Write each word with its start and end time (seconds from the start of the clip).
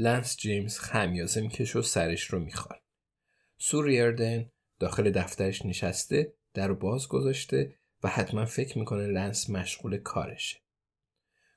لنس 0.00 0.36
جیمز 0.36 0.78
خمیازه 0.78 1.40
میکش 1.40 1.76
و 1.76 1.82
سرش 1.82 2.24
رو 2.24 2.38
می‌خواد. 2.38 2.82
سو 3.56 3.82
ریردن 3.82 4.50
داخل 4.78 5.10
دفترش 5.10 5.66
نشسته 5.66 6.32
در 6.54 6.72
باز 6.72 7.08
گذاشته 7.08 7.74
و 8.02 8.08
حتما 8.08 8.44
فکر 8.44 8.78
می‌کنه 8.78 9.06
لنس 9.06 9.50
مشغول 9.50 9.96
کارشه. 9.96 10.58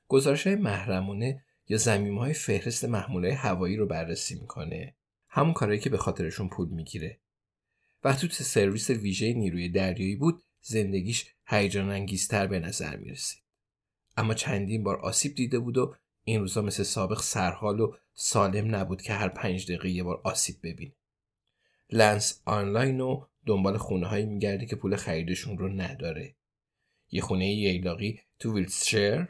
گزارش 0.08 0.46
محرمونه 0.46 1.44
یا 1.68 1.76
زمیم 1.76 2.18
های 2.18 2.32
فهرست 2.32 2.84
محموله 2.84 3.34
هوایی 3.34 3.76
رو 3.76 3.86
بررسی 3.86 4.40
می‌کنه. 4.40 4.94
همون 5.28 5.52
کارهایی 5.52 5.80
که 5.80 5.90
به 5.90 5.98
خاطرشون 5.98 6.48
پول 6.48 6.68
می‌گیره. 6.68 7.20
وقتی 8.04 8.28
تو 8.28 8.44
سرویس 8.44 8.90
ویژه 8.90 9.32
نیروی 9.32 9.68
دریایی 9.68 10.16
بود 10.16 10.42
زندگیش 10.60 11.34
هیجان 11.46 11.90
انگیزتر 11.90 12.46
به 12.46 12.60
نظر 12.60 12.96
می‌رسید. 12.96 13.42
اما 14.16 14.34
چندین 14.34 14.82
بار 14.82 14.96
آسیب 14.96 15.34
دیده 15.34 15.58
بود 15.58 15.78
و 15.78 15.94
این 16.24 16.40
روزا 16.40 16.62
مثل 16.62 16.82
سابق 16.82 17.20
سرحال 17.20 17.80
و 17.80 17.94
سالم 18.14 18.74
نبود 18.74 19.02
که 19.02 19.12
هر 19.12 19.28
پنج 19.28 19.64
دقیقه 19.64 19.90
یه 19.90 20.02
بار 20.02 20.20
آسیب 20.24 20.56
ببینه. 20.62 20.92
لنس 21.90 22.42
آنلاین 22.44 23.00
و 23.00 23.26
دنبال 23.46 23.76
خونه 23.76 24.06
هایی 24.06 24.26
میگرده 24.26 24.66
که 24.66 24.76
پول 24.76 24.96
خریدشون 24.96 25.58
رو 25.58 25.68
نداره. 25.68 26.34
یه 27.10 27.22
خونه 27.22 27.46
ییلاقی 27.46 28.20
تو 28.38 28.54
ویلتشر 28.54 29.28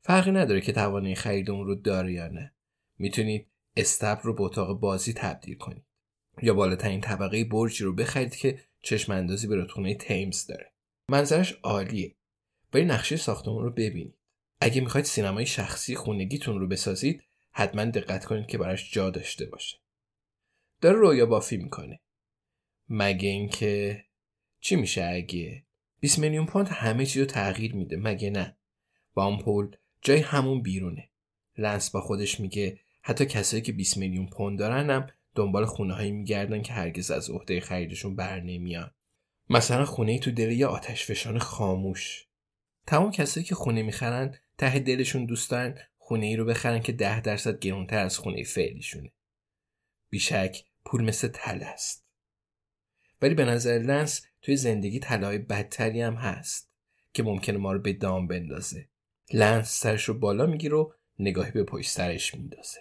فرقی 0.00 0.30
نداره 0.30 0.60
که 0.60 0.72
توانه 0.72 1.14
خرید 1.14 1.50
اون 1.50 1.66
رو 1.66 1.74
داره 1.74 2.12
یا 2.12 2.28
نه. 2.28 2.54
می‌تونید 2.98 3.46
استبل 3.76 4.22
رو 4.22 4.34
به 4.34 4.42
اتاق 4.42 4.80
بازی 4.80 5.12
تبدیل 5.12 5.56
کنید. 5.56 5.84
یا 6.42 6.54
بالاترین 6.54 7.00
طبقه 7.00 7.44
برجی 7.44 7.84
رو 7.84 7.92
بخرید 7.92 8.36
که 8.36 8.58
چشم 8.82 9.12
اندازی 9.12 9.46
به 9.46 9.56
رودخونه 9.56 9.94
تیمز 9.94 10.46
داره. 10.46 10.72
منظرش 11.10 11.52
عالیه. 11.62 12.14
ولی 12.74 12.84
نقشه 12.84 13.16
ساختمون 13.16 13.62
رو 13.62 13.70
ببینید. 13.70 14.14
اگه 14.60 14.80
می‌خواید 14.80 15.06
سینمای 15.06 15.46
شخصی 15.46 15.94
خونگیتون 15.94 16.60
رو 16.60 16.68
بسازید 16.68 17.22
حتما 17.52 17.84
دقت 17.84 18.24
کنید 18.24 18.46
که 18.46 18.58
براش 18.58 18.92
جا 18.92 19.10
داشته 19.10 19.46
باشه. 19.46 19.76
داره 20.80 20.98
رویا 20.98 21.26
بافی 21.26 21.56
می‌کنه. 21.56 22.00
مگه 22.88 23.28
اینکه 23.28 24.04
چی 24.60 24.76
میشه 24.76 25.04
اگه 25.04 25.62
20 26.00 26.18
میلیون 26.18 26.46
پوند 26.46 26.68
همه 26.68 27.06
چی 27.06 27.20
رو 27.20 27.26
تغییر 27.26 27.74
میده؟ 27.74 27.96
مگه 27.96 28.30
نه؟ 28.30 28.56
با 29.14 29.24
اون 29.24 29.38
پول 29.38 29.76
جای 30.02 30.18
همون 30.18 30.62
بیرونه. 30.62 31.08
لنس 31.58 31.90
با 31.90 32.00
خودش 32.00 32.40
میگه 32.40 32.80
حتی 33.02 33.26
کسایی 33.26 33.62
که 33.62 33.72
20 33.72 33.96
میلیون 33.96 34.26
پوند 34.26 34.58
دارن 34.58 34.90
هم 34.90 35.06
دنبال 35.34 35.64
خونه 35.64 35.94
هایی 35.94 36.12
میگردن 36.12 36.62
که 36.62 36.72
هرگز 36.72 37.10
از 37.10 37.30
عهده 37.30 37.60
خریدشون 37.60 38.16
بر 38.16 38.40
نمیان. 38.40 38.90
مثلا 39.50 39.84
خونه 39.84 40.12
ای 40.12 40.18
تو 40.18 40.30
دل 40.30 40.50
یه 40.50 40.66
آتشفشان 40.66 41.38
خاموش. 41.38 42.25
تمام 42.86 43.10
کسایی 43.10 43.46
که 43.46 43.54
خونه 43.54 43.82
می‌خرن 43.82 44.34
ته 44.58 44.78
دلشون 44.78 45.26
دوست 45.26 45.50
دارن 45.50 45.78
خونه 45.98 46.26
ای 46.26 46.36
رو 46.36 46.44
بخرن 46.44 46.80
که 46.80 46.92
ده 46.92 47.20
درصد 47.20 47.58
گرونتر 47.58 47.98
از 47.98 48.18
خونه 48.18 48.42
فعلیشونه. 48.42 49.12
بیشک 50.10 50.64
پول 50.84 51.04
مثل 51.04 51.28
تل 51.28 51.62
است. 51.62 52.06
ولی 53.22 53.34
به 53.34 53.44
نظر 53.44 53.78
لنس 53.78 54.26
توی 54.42 54.56
زندگی 54.56 54.98
طلای 54.98 55.38
بدتری 55.38 56.00
هم 56.00 56.14
هست 56.14 56.70
که 57.12 57.22
ممکنه 57.22 57.56
ما 57.56 57.72
رو 57.72 57.78
به 57.78 57.92
دام 57.92 58.26
بندازه. 58.26 58.88
لنس 59.32 59.80
سرش 59.80 60.04
رو 60.04 60.18
بالا 60.18 60.46
می‌گیره 60.46 60.76
و 60.76 60.92
نگاهی 61.18 61.50
به 61.50 61.64
پشت 61.64 61.90
سرش 61.90 62.34
میندازه. 62.34 62.80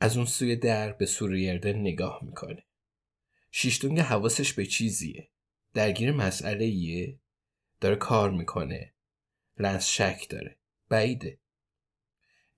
از 0.00 0.16
اون 0.16 0.26
سوی 0.26 0.56
در 0.56 0.92
به 0.92 1.06
سوریرده 1.06 1.72
نگاه 1.72 2.20
می‌کنه. 2.22 2.64
شیشتونگ 3.50 4.00
حواسش 4.00 4.52
به 4.52 4.66
چیزیه. 4.66 5.28
درگیر 5.74 6.12
مسئله 6.12 6.64
ایه 6.64 7.18
داره 7.80 7.96
کار 7.96 8.30
می‌کنه. 8.30 8.91
لنس 9.58 9.88
شک 9.88 10.26
داره. 10.28 10.58
بعیده. 10.88 11.38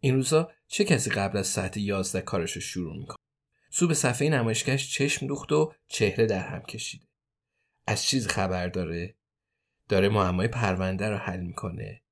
این 0.00 0.14
روزا 0.14 0.52
چه 0.68 0.84
کسی 0.84 1.10
قبل 1.10 1.38
از 1.38 1.46
ساعت 1.46 1.76
یازده 1.76 2.20
کارش 2.22 2.52
رو 2.52 2.60
شروع 2.60 2.96
می‌کنه 2.96 3.16
سو 3.70 3.88
به 3.88 3.94
صفحه 3.94 4.28
نمایشگاهش 4.28 4.92
چشم 4.92 5.26
دوخت 5.26 5.52
و 5.52 5.74
چهره 5.88 6.26
در 6.26 6.48
هم 6.48 6.62
کشیده. 6.62 7.06
از 7.86 8.04
چیز 8.04 8.26
خبر 8.26 8.68
داره؟ 8.68 9.14
داره 9.88 10.08
معمای 10.08 10.48
پرونده 10.48 11.08
رو 11.08 11.16
حل 11.16 11.40
می‌کنه. 11.40 12.02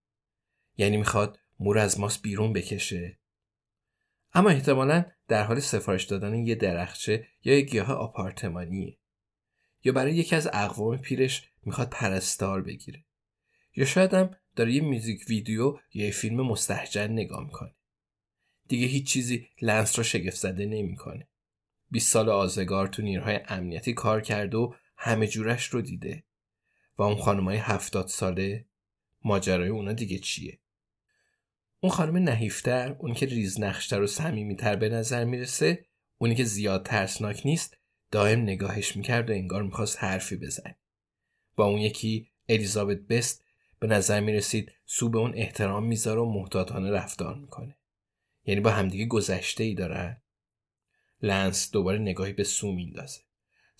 یعنی 0.76 0.96
می‌خواد 0.96 1.38
مور 1.58 1.78
از 1.78 2.00
ماس 2.00 2.20
بیرون 2.20 2.52
بکشه. 2.52 3.18
اما 4.34 4.50
احتمالا 4.50 5.04
در 5.28 5.42
حال 5.42 5.60
سفارش 5.60 6.04
دادن 6.04 6.34
یه 6.34 6.54
درخچه 6.54 7.26
یا 7.44 7.54
یه 7.54 7.60
گیاه 7.60 7.92
آپارتمانیه. 7.92 8.98
یا 9.84 9.92
برای 9.92 10.14
یکی 10.14 10.36
از 10.36 10.50
اقوام 10.52 10.98
پیرش 10.98 11.50
می‌خواد 11.62 11.90
پرستار 11.90 12.62
بگیره. 12.62 13.04
یا 13.76 13.84
شاید 13.84 14.14
هم 14.14 14.36
داره 14.56 14.72
یه 14.72 14.80
میوزیک 14.80 15.24
ویدیو 15.28 15.78
یا 15.94 16.04
یه 16.04 16.10
فیلم 16.10 16.40
مستحجن 16.40 17.12
نگاه 17.12 17.44
می‌کنه. 17.44 17.74
دیگه 18.68 18.86
هیچ 18.86 19.06
چیزی 19.06 19.48
لنس 19.62 19.98
رو 19.98 20.04
شگفت 20.04 20.36
زده 20.36 20.66
نمی‌کنه. 20.66 21.28
20 21.90 22.12
سال 22.12 22.28
آزگار 22.28 22.86
تو 22.86 23.02
نیروهای 23.02 23.40
امنیتی 23.48 23.92
کار 23.92 24.20
کرده 24.20 24.56
و 24.56 24.74
همه 24.96 25.26
جورش 25.26 25.66
رو 25.66 25.82
دیده. 25.82 26.24
و 26.98 27.02
اون 27.02 27.16
خانمای 27.16 27.56
هفتاد 27.56 28.08
ساله 28.08 28.64
ماجرای 29.24 29.68
اونا 29.68 29.92
دیگه 29.92 30.18
چیه؟ 30.18 30.58
اون 31.80 31.92
خانم 31.92 32.16
نحیفتر 32.16 32.96
اون 32.98 33.14
که 33.14 33.26
ریزنقشتر 33.26 34.02
و 34.02 34.06
صمیمیتر 34.06 34.76
به 34.76 34.88
نظر 34.88 35.24
می‌رسه 35.24 35.84
اونی 36.18 36.34
که 36.34 36.44
زیاد 36.44 36.86
ترسناک 36.86 37.42
نیست 37.44 37.76
دائم 38.10 38.40
نگاهش 38.40 38.96
می‌کرد 38.96 39.30
و 39.30 39.32
انگار 39.32 39.62
می‌خواست 39.62 40.04
حرفی 40.04 40.36
بزنه. 40.36 40.76
با 41.56 41.64
اون 41.64 41.78
یکی 41.80 42.28
الیزابت 42.48 42.98
بست 42.98 43.44
به 43.82 43.88
نظر 43.88 44.20
می‌رسید 44.20 44.72
سو 44.86 45.08
به 45.10 45.18
اون 45.18 45.32
احترام 45.34 45.84
می‌ذاره 45.84 46.20
و 46.20 46.24
محتاطانه 46.24 46.90
رفتار 46.90 47.34
می‌کنه. 47.34 47.76
یعنی 48.44 48.60
با 48.60 48.70
همدیگه 48.70 49.06
گذشته 49.06 49.64
ای 49.64 49.74
دارن 49.74 50.22
لنس 51.22 51.70
دوباره 51.70 51.98
نگاهی 51.98 52.32
به 52.32 52.44
سو 52.44 52.72
میندازه. 52.72 53.20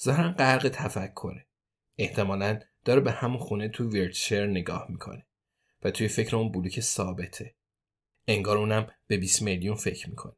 ظاهرا 0.03 0.33
غرق 0.33 0.69
تفکره. 0.69 1.47
احتمالا 1.99 2.61
داره 2.85 3.01
به 3.01 3.13
همون 3.13 3.39
خونه 3.39 3.69
تو 3.69 3.91
ویرتشر 3.91 4.47
نگاه 4.47 4.87
می‌کنه 4.89 5.27
و 5.83 5.91
توی 5.91 6.09
فکر 6.09 6.37
اون 6.37 6.53
بلوک 6.53 6.81
ثابته. 6.81 7.55
انگار 8.27 8.57
اونم 8.57 8.87
به 9.07 9.17
20 9.17 9.43
میلیون 9.43 9.77
فکر 9.77 10.11
می‌کنه. 10.11 10.37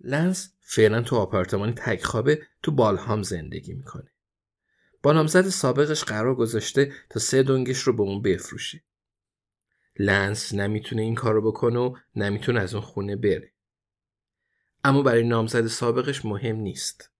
لنس 0.00 0.54
فعلا 0.60 1.02
تو 1.02 1.16
آپارتمان 1.16 1.74
تک 1.74 2.02
خوابه 2.02 2.42
تو 2.62 2.72
بالهام 2.72 3.22
زندگی 3.22 3.74
می‌کنه. 3.74 4.10
با 5.02 5.12
نامزد 5.12 5.48
سابقش 5.48 6.04
قرار 6.04 6.34
گذاشته 6.34 6.92
تا 7.10 7.20
سه 7.20 7.42
دنگش 7.42 7.78
رو 7.78 7.92
به 7.92 8.02
اون 8.02 8.22
بفروشه 8.22 8.82
لنس 9.98 10.54
نمی‌تونه 10.54 11.02
این 11.02 11.14
کارو 11.14 11.50
بکنه 11.50 11.78
و 11.78 11.96
نمی‌تونه 12.16 12.60
از 12.60 12.74
اون 12.74 12.82
خونه 12.82 13.16
بره 13.16 13.52
اما 14.84 15.02
برای 15.02 15.28
نامزد 15.28 15.66
سابقش 15.66 16.24
مهم 16.24 16.56
نیست 16.56 17.10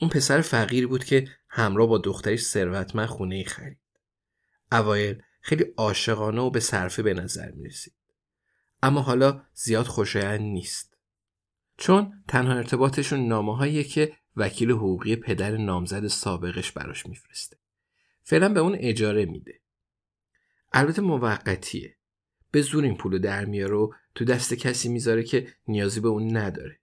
اون 0.00 0.10
پسر 0.10 0.40
فقیر 0.40 0.86
بود 0.86 1.04
که 1.04 1.28
همراه 1.48 1.88
با 1.88 1.98
دخترش 1.98 2.42
ثروتمند 2.42 3.08
خونه 3.08 3.34
ای 3.34 3.44
خرید 3.44 3.78
اوایل 4.72 5.22
خیلی 5.40 5.64
عاشقانه 5.76 6.40
و 6.40 6.50
به 6.50 6.60
صرفه 6.60 7.02
به 7.02 7.14
نظر 7.14 7.50
می 7.50 7.68
رسید. 7.68 7.94
اما 8.82 9.00
حالا 9.00 9.42
زیاد 9.54 9.86
خوشایند 9.86 10.40
نیست. 10.40 10.96
چون 11.76 12.24
تنها 12.28 12.54
ارتباطشون 12.54 13.28
نامه 13.28 13.82
که 13.82 14.12
وکیل 14.36 14.70
حقوقی 14.70 15.16
پدر 15.16 15.56
نامزد 15.56 16.06
سابقش 16.06 16.72
براش 16.72 17.06
میفرسته. 17.06 17.56
فعلا 18.22 18.48
به 18.48 18.60
اون 18.60 18.76
اجاره 18.80 19.24
میده. 19.24 19.60
البته 20.72 21.02
موقتیه. 21.02 21.96
به 22.50 22.62
زور 22.62 22.84
این 22.84 22.96
پولو 22.96 23.18
در 23.18 23.44
میاره 23.44 23.74
و 23.74 23.90
تو 24.14 24.24
دست 24.24 24.54
کسی 24.54 24.88
می‌ذاره 24.88 25.22
که 25.22 25.48
نیازی 25.68 26.00
به 26.00 26.08
اون 26.08 26.36
نداره. 26.36 26.80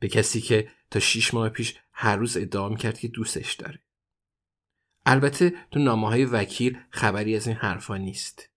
به 0.00 0.08
کسی 0.08 0.40
که 0.40 0.68
تا 0.90 1.00
شیش 1.00 1.34
ماه 1.34 1.48
پیش 1.48 1.74
هر 1.92 2.16
روز 2.16 2.36
ادعا 2.36 2.74
کرد 2.74 2.98
که 2.98 3.08
دوستش 3.08 3.54
داره. 3.54 3.80
البته 5.06 5.52
تو 5.70 5.80
نامه 5.80 6.08
های 6.08 6.24
وکیل 6.24 6.78
خبری 6.90 7.36
از 7.36 7.46
این 7.46 7.56
حرفا 7.56 7.96
نیست. 7.96 8.50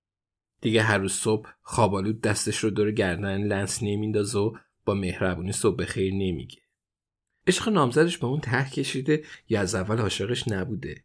دیگه 0.62 0.82
هر 0.82 0.98
روز 0.98 1.14
صبح 1.14 1.50
خوابالود 1.62 2.22
دستش 2.22 2.58
رو 2.58 2.70
دور 2.70 2.92
گردن 2.92 3.38
لنس 3.38 3.84
نمیندازه 3.84 4.40
و 4.40 4.58
با 4.86 4.94
مهربونی 4.94 5.52
صبح 5.52 5.86
خیر 5.86 6.14
نمیگه. 6.14 6.62
عشق 7.50 7.70
نامزدش 7.70 8.18
به 8.18 8.28
اون 8.28 8.40
ته 8.40 8.70
کشیده 8.70 9.24
یا 9.50 9.62
از 9.62 9.76
اول 9.76 10.00
عاشقش 10.00 10.48
نبوده. 10.48 11.04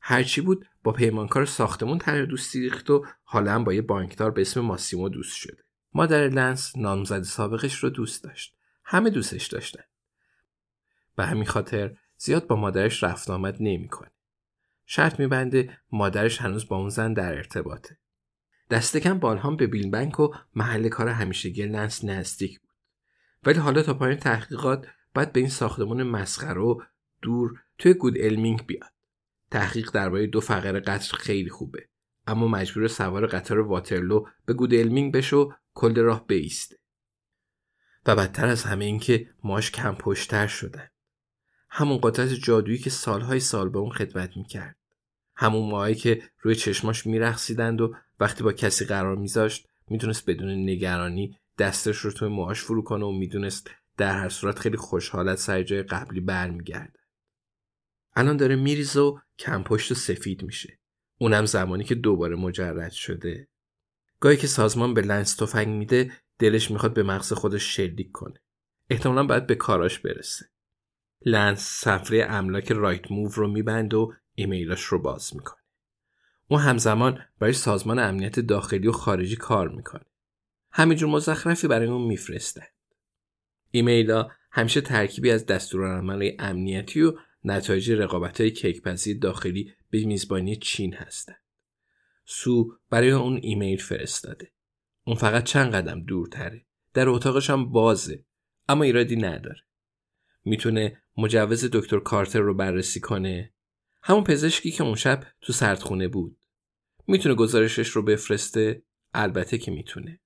هرچی 0.00 0.40
بود 0.40 0.66
با 0.82 0.92
پیمانکار 0.92 1.44
ساختمون 1.44 1.98
تر 1.98 2.24
دوستی 2.24 2.60
ریخت 2.60 2.90
و 2.90 3.06
حالا 3.24 3.52
هم 3.52 3.64
با 3.64 3.72
یه 3.74 3.82
بانکدار 3.82 4.30
به 4.30 4.40
اسم 4.40 4.60
ماسیمو 4.60 5.08
دوست 5.08 5.36
شده. 5.36 5.62
مادر 5.94 6.28
لنس 6.28 6.76
نامزد 6.76 7.22
سابقش 7.22 7.74
رو 7.74 7.90
دوست 7.90 8.24
داشت. 8.24 8.54
همه 8.84 9.10
دوستش 9.10 9.46
داشتن. 9.46 9.82
به 11.16 11.26
همین 11.26 11.46
خاطر 11.46 11.96
زیاد 12.16 12.46
با 12.46 12.56
مادرش 12.56 13.04
رفت 13.04 13.30
آمد 13.30 13.56
نمی‌کنه. 13.60 14.10
شرط 14.86 15.20
میبنده 15.20 15.78
مادرش 15.92 16.40
هنوز 16.40 16.68
با 16.68 16.76
اون 16.76 16.88
زن 16.88 17.12
در 17.12 17.34
ارتباطه. 17.34 17.96
دست 18.70 18.96
کم 18.96 19.18
بالهام 19.18 19.56
به 19.56 19.66
بیل 19.66 19.90
بنک 19.90 20.20
و 20.20 20.28
محل 20.54 20.88
کار 20.88 21.08
همیشگی 21.08 21.66
لنس 21.66 22.04
نزدیک 22.04 22.60
بود. 22.60 22.70
ولی 23.42 23.58
حالا 23.58 23.82
تا 23.82 23.94
پایین 23.94 24.18
تحقیقات 24.18 24.86
باید 25.14 25.32
به 25.32 25.40
این 25.40 25.48
ساختمون 25.48 26.02
مسخره 26.02 26.60
و 26.60 26.80
دور 27.22 27.60
توی 27.78 27.94
گود 27.94 28.14
المینگ 28.20 28.66
بیاد. 28.66 28.92
تحقیق 29.50 29.90
درباره 29.90 30.26
دو 30.26 30.40
فقر 30.40 30.80
قطر 30.80 31.16
خیلی 31.16 31.50
خوبه. 31.50 31.88
اما 32.26 32.48
مجبور 32.48 32.88
سوار 32.88 33.26
قطار 33.26 33.58
واترلو 33.58 34.24
به 34.46 34.52
گود 34.52 34.74
المینگ 34.74 35.14
بشه 35.14 35.36
و 35.36 35.52
کل 35.74 35.98
راه 35.98 36.26
بیسته. 36.26 36.76
و 38.06 38.16
بدتر 38.16 38.46
از 38.46 38.64
همه 38.64 38.84
این 38.84 38.98
که 38.98 39.28
ماش 39.44 39.70
کم 39.70 39.94
پشتر 39.94 40.46
شدن. 40.46 40.88
همون 41.68 41.98
قدرت 42.02 42.28
جادویی 42.28 42.78
که 42.78 42.90
سالهای 42.90 43.40
سال 43.40 43.68
به 43.68 43.78
اون 43.78 43.90
خدمت 43.90 44.36
می‌کرد. 44.36 44.76
همون 45.36 45.70
ماهایی 45.70 45.94
که 45.94 46.22
روی 46.40 46.54
چشماش 46.54 47.06
میرخصیدند 47.06 47.80
و 47.80 47.94
وقتی 48.20 48.44
با 48.44 48.52
کسی 48.52 48.84
قرار 48.84 49.16
میذاشت 49.16 49.68
می‌تونست 49.88 50.30
بدون 50.30 50.50
نگرانی 50.50 51.38
دستش 51.58 51.96
رو 51.96 52.10
توی 52.10 52.28
موهاش 52.28 52.60
فرو 52.60 52.82
کنه 52.82 53.04
و 53.04 53.12
می‌دونست 53.12 53.70
در 53.96 54.18
هر 54.18 54.28
صورت 54.28 54.58
خیلی 54.58 54.76
خوشحال 54.76 55.28
از 55.28 55.40
سر 55.40 55.62
جای 55.62 55.82
قبلی 55.82 56.20
برمیگرده. 56.20 57.00
الان 58.16 58.36
داره 58.36 58.56
میریزه 58.56 59.00
و 59.00 59.18
کم 59.38 59.62
پشت 59.62 59.92
و 59.92 59.94
سفید 59.94 60.42
میشه. 60.42 60.78
اونم 61.18 61.44
زمانی 61.46 61.84
که 61.84 61.94
دوباره 61.94 62.36
مجرد 62.36 62.92
شده. 62.92 63.48
گاهی 64.20 64.36
که 64.36 64.46
سازمان 64.46 64.94
به 64.94 65.00
لنس 65.00 65.36
تفنگ 65.36 65.68
میده 65.68 66.12
دلش 66.38 66.70
می‌خواد 66.70 66.94
به 66.94 67.02
مغز 67.02 67.32
خودش 67.32 67.76
شلیک 67.76 68.12
کنه. 68.12 68.40
احتمالا 68.90 69.26
باید 69.26 69.46
به 69.46 69.54
کاراش 69.54 69.98
برسه. 69.98 70.46
لنس 71.24 71.60
صفحه 71.60 72.26
املاک 72.28 72.72
Rightmove 72.72 73.28
رو 73.28 73.48
میبنده 73.48 73.94
و 73.94 74.12
ایمیلاش 74.34 74.82
رو 74.82 75.02
باز 75.02 75.36
می‌کنه. 75.36 75.62
اون 76.48 76.60
همزمان 76.60 77.18
برای 77.38 77.52
سازمان 77.52 77.98
امنیت 77.98 78.40
داخلی 78.40 78.88
و 78.88 78.92
خارجی 78.92 79.36
کار 79.36 79.68
می‌کنه. 79.68 80.04
همینجور 80.72 81.08
مزخرفی 81.08 81.68
برای 81.68 81.88
اون 81.88 82.02
میفرستن. 82.02 82.66
ایمیلا 83.72 84.28
همیشه 84.52 84.80
ترکیبی 84.80 85.30
از 85.30 85.46
دستورالعمل 85.46 86.30
امنیتی 86.38 87.02
و 87.02 87.12
نتایج 87.44 87.90
رقابت 87.90 88.40
های 88.40 89.14
داخلی 89.14 89.72
به 89.90 90.04
میزبانی 90.04 90.56
چین 90.56 90.94
هستند. 90.94 91.42
سو 92.24 92.78
برای 92.90 93.10
اون 93.10 93.40
ایمیل 93.42 93.78
فرستاده. 93.78 94.52
اون 95.04 95.16
فقط 95.16 95.44
چند 95.44 95.74
قدم 95.74 96.02
دورتره. 96.02 96.66
در 96.94 97.08
اتاقش 97.08 97.50
هم 97.50 97.72
بازه. 97.72 98.24
اما 98.68 98.84
ایرادی 98.84 99.16
نداره. 99.16 99.60
می‌تونه 100.44 101.02
مجوز 101.16 101.70
دکتر 101.72 101.98
کارتر 101.98 102.40
رو 102.40 102.54
بررسی 102.54 103.00
کنه. 103.00 103.52
همون 104.02 104.24
پزشکی 104.24 104.70
که 104.70 104.82
اون 104.84 104.94
شب 104.94 105.26
تو 105.40 105.52
سردخونه 105.52 106.08
بود. 106.08 106.38
می‌تونه 107.06 107.34
گزارشش 107.34 107.88
رو 107.88 108.02
بفرسته. 108.02 108.82
البته 109.14 109.58
که 109.58 109.70
می‌تونه. 109.70 110.20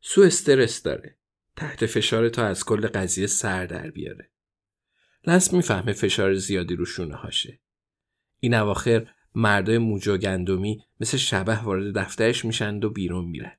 سو 0.00 0.20
استرس 0.20 0.82
داره. 0.82 1.17
تحت 1.58 1.86
فشار 1.86 2.28
تا 2.28 2.46
از 2.46 2.64
کل 2.64 2.86
قضیه 2.86 3.26
سر 3.26 3.66
در 3.66 3.90
بیاره. 3.90 4.30
لنس 5.26 5.52
می‌فهمه 5.52 5.92
فشار 5.92 6.34
زیادی 6.34 6.76
رو 6.76 6.84
شونه 6.84 7.14
هاشه. 7.16 7.60
این 8.40 8.54
اواخر 8.54 9.10
مردای 9.34 9.78
موجا 9.78 10.16
گندمی 10.16 10.84
مثل 11.00 11.16
شبه 11.16 11.62
وارد 11.62 11.98
دفترش 11.98 12.44
میشند 12.44 12.84
و 12.84 12.90
بیرون 12.90 13.24
میرن. 13.24 13.56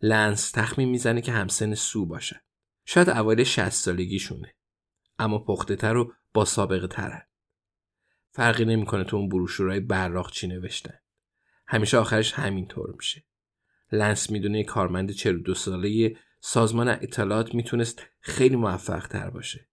لنس 0.00 0.50
تخمین 0.50 0.88
می‌زنه 0.88 1.20
که 1.20 1.32
همسن 1.32 1.74
سو 1.74 2.06
باشن. 2.06 2.40
شاید 2.84 3.10
اوایل 3.10 3.44
60 3.44 3.68
سالگیشونه. 3.68 4.54
اما 5.18 5.38
پخته 5.38 5.76
تر 5.76 5.96
و 5.96 6.12
با 6.34 6.44
سابقه 6.44 6.86
ترن. 6.86 7.22
فرقی 8.30 8.64
نمی‌کنه 8.64 9.04
تو 9.04 9.16
اون 9.16 9.28
بروشورای 9.28 9.80
براق 9.80 10.30
چی 10.30 10.46
نوشتن. 10.46 10.98
همیشه 11.66 11.98
آخرش 11.98 12.32
همینطور 12.32 12.94
میشه. 12.96 13.24
لنس 13.92 14.30
می‌دونه 14.30 14.64
کارمند 14.64 15.10
42 15.10 15.54
ساله 15.54 16.16
سازمان 16.40 16.88
اطلاعات 16.88 17.54
می‌تونست 17.54 18.02
خیلی 18.20 18.56
موفق 18.56 19.06
تر 19.06 19.30
باشه. 19.30 19.68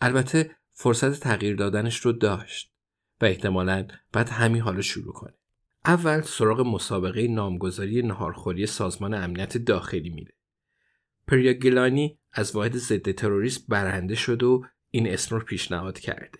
البته 0.00 0.56
فرصت 0.72 1.20
تغییر 1.20 1.56
دادنش 1.56 1.96
رو 1.96 2.12
داشت 2.12 2.74
و 3.20 3.24
احتمالا 3.24 3.86
بعد 4.12 4.28
همین 4.28 4.62
حالا 4.62 4.80
شروع 4.80 5.12
کنه. 5.12 5.34
اول 5.84 6.20
سراغ 6.20 6.60
مسابقه 6.60 7.28
نامگذاری 7.28 8.02
نهارخوری 8.02 8.66
سازمان 8.66 9.14
امنیت 9.14 9.58
داخلی 9.58 10.10
میره. 10.10 10.34
پریاگلانی 11.26 12.18
از 12.32 12.56
واحد 12.56 12.76
ضد 12.76 13.12
تروریست 13.12 13.66
برنده 13.68 14.14
شد 14.14 14.42
و 14.42 14.64
این 14.90 15.08
اسم 15.08 15.36
رو 15.36 15.44
پیشنهاد 15.44 15.98
کرده. 15.98 16.38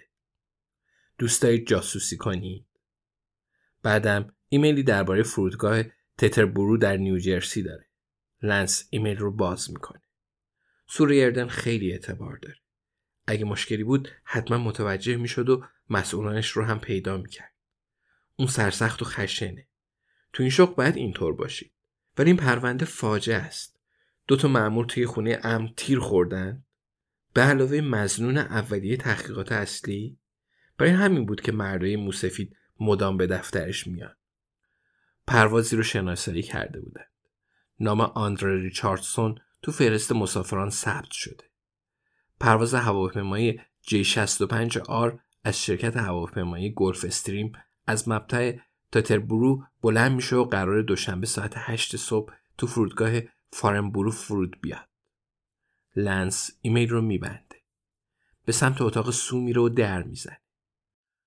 دوست 1.18 1.42
دارید 1.42 1.66
جاسوسی 1.66 2.16
کنی؟ 2.16 2.66
بعدم 3.82 4.34
ایمیلی 4.48 4.82
درباره 4.82 5.22
فرودگاه 5.22 5.82
تتربرو 6.18 6.76
در 6.76 6.96
نیوجرسی 6.96 7.62
داره. 7.62 7.86
لنس 8.44 8.88
ایمیل 8.90 9.18
رو 9.18 9.30
باز 9.30 9.70
می‌کنه. 9.70 10.02
سوریردن 10.86 11.46
خیلی 11.46 11.92
اعتبار 11.92 12.36
داره. 12.36 12.58
اگه 13.26 13.44
مشکلی 13.44 13.84
بود 13.84 14.08
حتما 14.24 14.58
متوجه 14.58 15.16
می‌شد 15.16 15.48
و 15.48 15.64
مسئولانش 15.90 16.50
رو 16.50 16.64
هم 16.64 16.80
پیدا 16.80 17.16
می‌کرد. 17.16 17.54
اون 18.36 18.48
سرسخت 18.48 19.02
و 19.02 19.04
خشنه. 19.04 19.66
تو 20.32 20.42
این 20.42 20.50
شغل 20.50 20.74
باید 20.74 20.96
اینطور 20.96 21.34
باشید. 21.34 21.72
ولی 22.18 22.30
این 22.30 22.36
پرونده 22.36 22.84
فاجعه 22.84 23.36
است. 23.36 23.80
دو 24.26 24.36
تا 24.36 24.48
مأمور 24.48 24.86
توی 24.86 25.06
خونه 25.06 25.40
ام 25.42 25.72
تیر 25.76 25.98
خوردن. 25.98 26.64
به 27.34 27.40
علاوه 27.40 27.80
مزنون 27.80 28.38
اولیه 28.38 28.96
تحقیقات 28.96 29.52
اصلی 29.52 30.18
برای 30.78 30.92
همین 30.92 31.26
بود 31.26 31.40
که 31.40 31.52
مردای 31.52 31.96
موسفید 31.96 32.56
مدام 32.80 33.16
به 33.16 33.26
دفترش 33.26 33.86
میان. 33.86 34.16
پروازی 35.26 35.76
رو 35.76 35.82
شناسایی 35.82 36.42
کرده 36.42 36.80
بودند. 36.80 37.13
نام 37.80 38.00
آندره 38.00 38.60
ریچاردسون 38.60 39.38
تو 39.62 39.72
فهرست 39.72 40.12
مسافران 40.12 40.70
ثبت 40.70 41.10
شده. 41.10 41.44
پرواز 42.40 42.74
هواپیمایی 42.74 43.60
J65R 43.82 45.18
از 45.44 45.62
شرکت 45.62 45.96
هواپیمایی 45.96 46.72
گلف 46.76 47.04
استریم 47.04 47.52
از 47.86 48.08
مبتع 48.08 48.52
تاتربرو 48.92 49.64
بلند 49.82 50.12
میشه 50.12 50.36
و 50.36 50.44
قرار 50.44 50.82
دوشنبه 50.82 51.26
ساعت 51.26 51.52
8 51.56 51.96
صبح 51.96 52.32
تو 52.58 52.66
فرودگاه 52.66 53.20
فارنبرو 53.52 54.10
فرود 54.10 54.60
بیاد. 54.60 54.88
لنس 55.96 56.50
ایمیل 56.60 56.88
رو 56.88 57.02
میبنده. 57.02 57.56
به 58.44 58.52
سمت 58.52 58.82
اتاق 58.82 59.10
سو 59.10 59.40
میره 59.40 59.60
و 59.60 59.68
در 59.68 60.02
می‌زنه. 60.02 60.40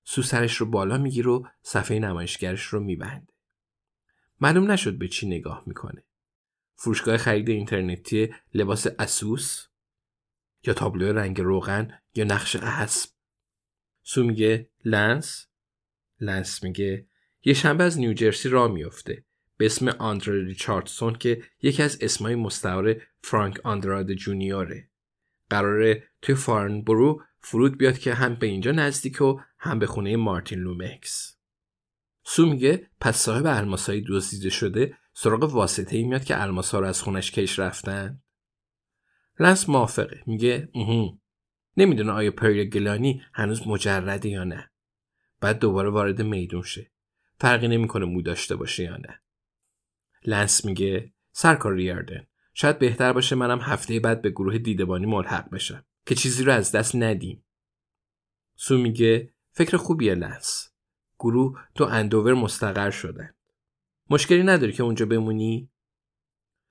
سو 0.03 0.21
سرش 0.21 0.55
رو 0.55 0.65
بالا 0.65 0.97
می‌گیره 0.97 1.29
و 1.29 1.43
صفحه 1.61 1.99
نمایشگرش 1.99 2.63
رو 2.63 2.79
میبنده. 2.79 3.33
معلوم 4.41 4.71
نشد 4.71 4.97
به 4.97 5.07
چی 5.07 5.27
نگاه 5.27 5.63
می‌کنه. 5.65 6.03
فروشگاه 6.77 7.17
خرید 7.17 7.49
اینترنتی 7.49 8.33
لباس 8.53 8.87
ASOS 8.99 9.67
یا 10.63 10.73
تابلو 10.73 11.13
رنگ 11.13 11.41
روغن 11.41 11.99
با 12.15 12.23
نقش 12.23 12.55
اسب. 12.55 13.09
سو 14.03 14.23
میگه 14.23 14.69
لنس 14.85 15.47
لنس 16.19 16.63
میگه 16.63 17.07
یه 17.43 17.53
شنبه 17.53 17.83
از 17.83 17.99
نیوجرسی 17.99 18.49
را 18.49 18.67
میفته 18.67 19.23
به 19.57 19.65
اسم 19.65 19.87
آندره 19.87 20.43
ریچاردسون 20.45 21.13
که 21.13 21.43
یکی 21.61 21.83
از 21.83 21.97
اسمای 22.01 22.35
مستعار 22.35 23.01
فرانک 23.21 23.59
آندراد 23.63 24.13
جونیوره. 24.13 24.89
قراره 25.49 26.03
توی 26.21 26.35
فارنبرو 26.35 27.21
فرود 27.39 27.77
بیاد 27.77 27.97
که 27.97 28.13
هم 28.13 28.35
به 28.35 28.47
اینجا 28.47 28.71
نزدیک 28.71 29.21
و 29.21 29.39
هم 29.57 29.79
به 29.79 29.87
خونه 29.87 30.15
مارتین 30.15 30.59
لومکس. 30.59 31.37
سو 32.23 32.45
میگه 32.45 32.89
پس 32.99 33.17
صاحب 33.17 33.45
الماسایی 33.45 34.05
دزدیده 34.07 34.49
شده 34.49 34.97
سراغ 35.19 35.43
واسطه 35.43 35.97
ای 35.97 36.03
میاد 36.03 36.23
که 36.23 36.41
الماسا 36.41 36.79
رو 36.79 36.87
از 36.87 37.01
خونش 37.01 37.31
کش 37.31 37.59
رفتن؟ 37.59 38.21
لنس 39.39 39.69
موافقه. 39.69 40.23
میگه 40.25 40.69
اوهو. 40.73 41.17
نمی‌دونه 41.77 42.11
آیا 42.11 42.31
پری 42.31 42.69
گلانی 42.69 43.21
هنوز 43.33 43.67
مجرده 43.67 44.29
یا 44.29 44.43
نه. 44.43 44.71
بعد 45.41 45.59
دوباره 45.59 45.89
وارد 45.89 46.21
میدون 46.21 46.61
شه. 46.61 46.91
فرقی 47.39 47.67
نمی‌کنه 47.67 48.05
مو 48.05 48.21
داشته 48.21 48.55
باشه 48.55 48.83
یا 48.83 48.97
نه. 48.97 49.21
لنس 50.25 50.65
میگه 50.65 51.13
سرکار 51.31 51.73
ریاردن. 51.73 52.27
شاید 52.53 52.79
بهتر 52.79 53.13
باشه 53.13 53.35
منم 53.35 53.59
هفته 53.61 53.99
بعد 53.99 54.21
به 54.21 54.29
گروه 54.29 54.57
دیدبانی 54.57 55.05
ملحق 55.05 55.49
بشم. 55.49 55.85
که 56.05 56.15
چیزی 56.15 56.43
رو 56.43 56.51
از 56.51 56.71
دست 56.71 56.95
ندیم. 56.95 57.45
سو 58.55 58.77
میگه 58.77 59.33
فکر 59.51 59.77
خوبیه 59.77 60.15
لنس. 60.15 60.69
گروه 61.19 61.59
تو 61.75 61.83
اندوور 61.83 62.33
مستقر 62.33 62.89
شدن. 62.89 63.36
مشکلی 64.09 64.43
نداری 64.43 64.73
که 64.73 64.83
اونجا 64.83 65.05
بمونی؟ 65.05 65.71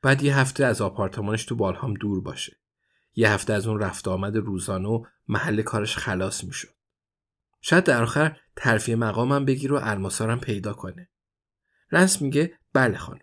بعد 0.02 0.23
یه 0.23 0.38
هفته 0.38 0.64
از 0.64 0.81
آپارتمانش 0.81 1.45
تو 1.45 1.57
بالهام 1.57 1.95
دور 1.95 2.21
باشه. 2.21 2.57
یه 3.14 3.31
هفته 3.31 3.52
از 3.52 3.66
اون 3.66 3.81
رفت 3.81 4.09
آمد 4.09 4.37
روزانه 4.37 4.88
و 4.88 5.05
محل 5.28 5.62
کارش 5.62 5.97
خلاص 5.97 6.45
می‌شد. 6.45 6.75
شاید 7.61 7.85
در 7.85 8.02
آخر 8.02 8.37
ترفیع 8.57 8.95
مقامم 8.95 9.45
بگیر 9.45 9.73
و 9.73 9.81
الماسارم 9.83 10.40
پیدا 10.40 10.73
کنه. 10.73 11.11
رنس 11.93 12.23
میگه 12.23 12.59
بله 12.73 12.99
خانم. 12.99 13.21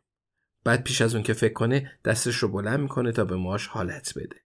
بعد 0.64 0.84
پیش 0.84 1.02
از 1.02 1.16
اون 1.16 1.24
که 1.24 1.34
فکر 1.34 1.54
کنه 1.54 2.00
دستش 2.06 2.36
رو 2.36 2.48
بلند 2.48 2.80
می‌کنه 2.80 3.12
تا 3.12 3.26
به 3.26 3.36
ماش 3.36 3.68
حالت 3.68 4.14
بده. 4.18 4.43